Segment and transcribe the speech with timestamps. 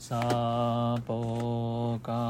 [0.00, 0.96] sa
[2.00, 2.24] ka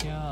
[0.00, 0.31] Yeah.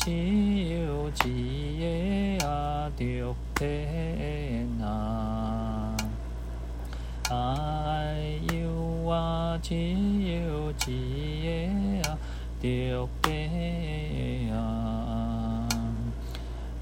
[0.00, 5.94] 啊秋季啊得天啊。
[7.28, 8.16] 爱
[8.54, 9.76] 有啊秋
[10.78, 12.16] 季啊
[12.62, 15.68] 得天啊。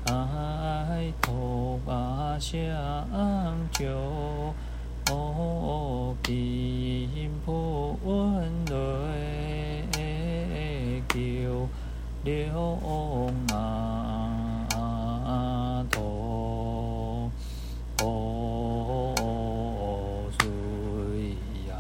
[0.06, 2.62] 爱土啊香
[3.72, 3.84] 蕉
[6.22, 8.78] 金铺温瑞
[12.24, 14.66] 求龙啊
[15.90, 17.30] 头
[20.38, 20.48] 水
[21.68, 21.72] 呀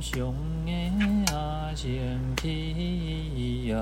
[0.00, 0.34] 渐上
[0.66, 3.76] 的身体呀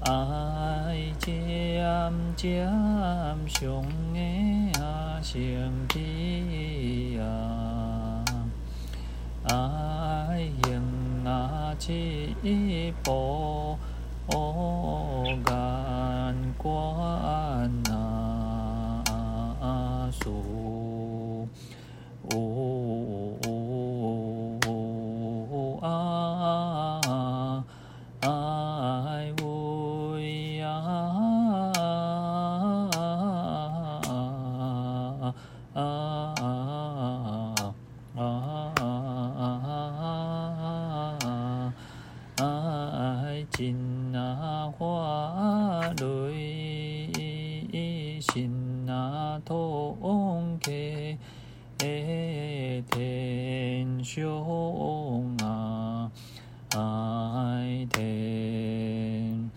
[0.00, 2.66] 爱渐渐
[3.46, 8.24] 上的身体呀
[9.44, 10.82] 爱行
[11.26, 12.34] 啊七
[13.04, 13.76] 步
[14.34, 15.44] 愿
[16.56, 19.04] 观啊
[20.10, 20.65] 数
[43.56, 48.86] 心啊，花蕊心
[49.46, 51.16] 通给
[52.90, 54.20] 天上
[56.74, 59.50] 爱天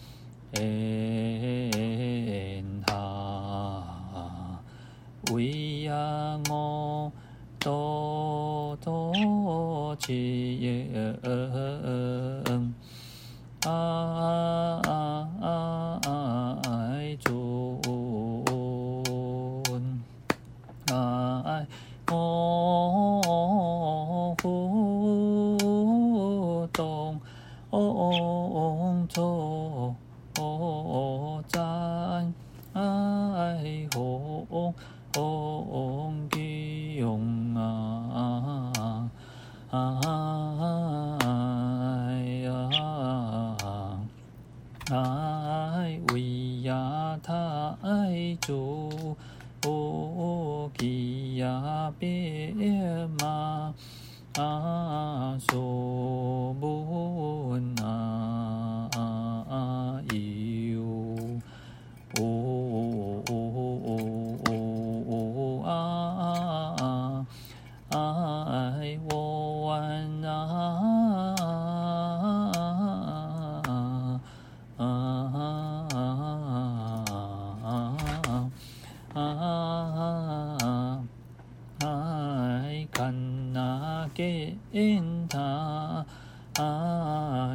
[84.71, 86.05] 因他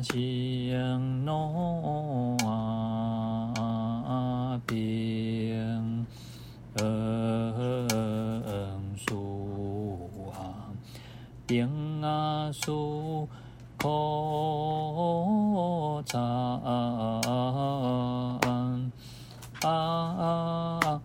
[0.02, 6.04] 行诺啊，并
[6.76, 10.68] 恩殊啊，
[11.46, 13.28] 并啊殊
[13.78, 13.88] 空
[16.02, 16.20] 藏
[16.60, 17.20] 啊
[19.60, 21.00] 啊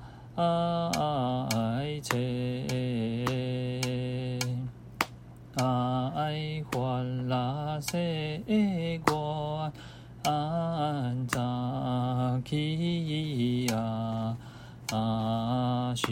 [6.16, 8.42] 爱欢乐世
[9.06, 9.72] 观
[10.24, 14.38] 安杂起呀
[15.96, 16.08] 修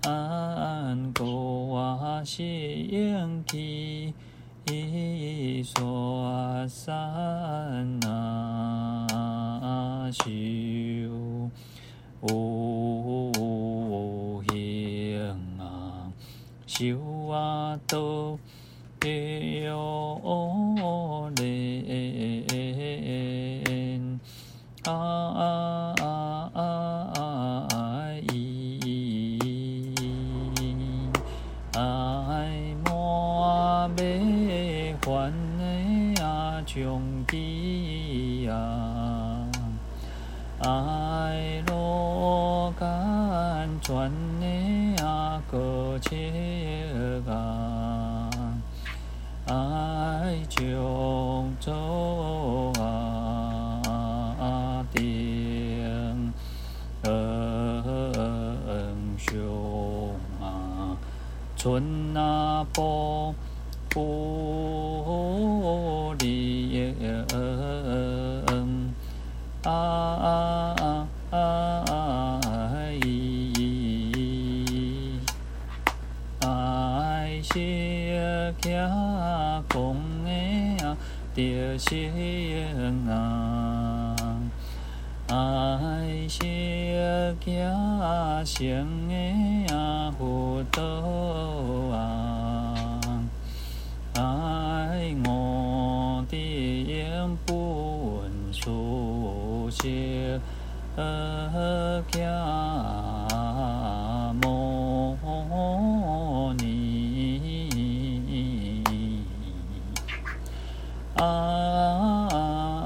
[0.00, 4.14] 甘果贤起
[5.62, 9.06] 说三那
[10.10, 10.22] 修
[14.48, 16.10] 行啊
[16.66, 18.38] 修啊都
[19.20, 21.92] 有连
[24.84, 24.90] 啊
[36.74, 38.54] 兄弟呀，
[40.60, 44.10] 爱罗甘转
[44.40, 46.32] 内呀，个切
[47.26, 47.34] 嘎，
[49.52, 56.32] 爱穷州啊，定
[57.02, 57.12] 恩
[59.18, 60.96] 雄啊，
[61.54, 63.34] 春那波
[63.92, 66.52] 波里。
[69.64, 71.38] 啊爱
[76.40, 80.30] 爱些家公的
[80.84, 80.96] 啊，
[81.34, 82.10] 得行
[83.08, 84.16] 啊，
[85.28, 89.14] 爱些家行的
[89.72, 90.82] 啊，福德
[91.94, 92.41] 啊，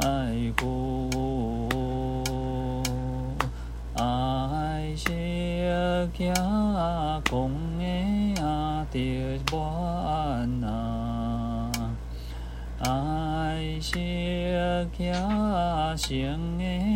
[0.03, 0.07] 爱
[0.61, 1.11] 故
[3.95, 6.33] 爱是家
[7.31, 7.85] 公的
[8.43, 11.71] 啊，得万那
[12.81, 16.59] 爱些迦行。
[16.59, 16.96] 的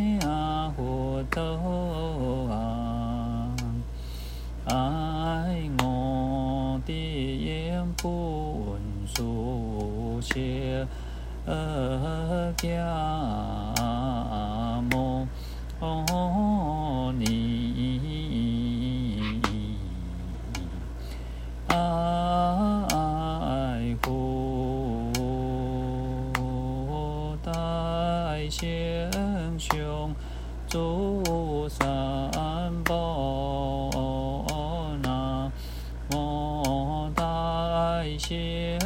[38.20, 38.78] 大贤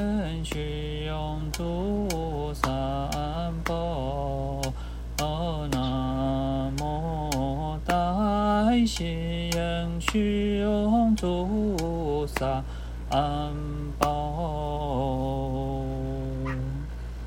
[0.44, 2.70] 雄，诸三
[3.64, 4.60] 宝，
[5.18, 9.50] 南无大贤
[10.00, 12.62] 雄，诸三